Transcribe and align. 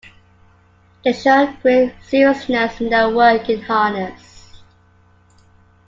They 1.03 1.13
show 1.13 1.45
great 1.61 1.93
seriousness 2.01 2.81
in 2.81 2.89
their 2.89 3.11
work 3.15 3.47
in 3.49 3.61
harness. 3.61 4.63